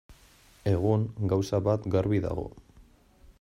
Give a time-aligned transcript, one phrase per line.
[0.71, 1.03] Egun,
[1.33, 2.47] gauza bat garbi dago.